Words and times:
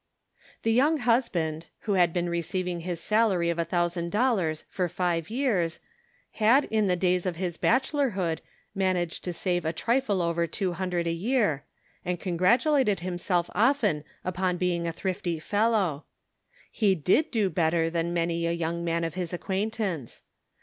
The 0.63 0.71
young 0.71 0.97
husband, 0.97 1.67
who 1.81 1.93
had 1.93 2.11
been 2.11 2.27
receiving 2.27 2.79
his 2.79 2.99
salary 2.99 3.51
of 3.51 3.59
a 3.59 3.63
thousand 3.63 4.11
dollars 4.11 4.65
for 4.67 4.89
five 4.89 5.29
years, 5.29 5.79
had 6.31 6.65
in 6.71 6.87
the 6.87 6.95
days 6.95 7.27
of 7.27 7.35
his 7.35 7.59
bachelorhood 7.59 8.41
managed 8.73 9.23
to 9.25 9.31
save 9.31 9.63
a 9.63 9.71
trifle 9.71 10.23
over 10.23 10.47
two 10.47 10.73
hundred 10.73 11.05
a 11.05 11.11
year, 11.11 11.65
and 12.03 12.19
con 12.19 12.35
gratulated 12.35 13.01
himself 13.01 13.47
often 13.53 14.03
upon 14.25 14.57
being 14.57 14.87
a 14.87 14.91
thrifty 14.91 15.37
fellow. 15.37 16.05
He 16.71 16.95
did 16.95 17.29
do 17.29 17.51
better 17.51 17.91
than 17.91 18.11
many 18.11 18.47
a 18.47 18.51
young 18.53 18.83
man 18.83 19.03
of 19.03 19.13
his 19.13 19.33
acquaintance. 19.33 20.23